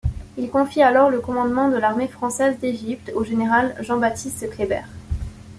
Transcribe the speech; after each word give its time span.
Il 0.35 0.49
confie 0.49 0.81
alors 0.81 1.11
le 1.11 1.19
commandement 1.19 1.69
de 1.69 1.75
l'armée 1.77 2.07
française 2.07 2.57
d'Égypte 2.57 3.11
au 3.13 3.23
général 3.23 3.75
Jean-Baptiste 3.81 4.49
Kléber. 4.49 4.81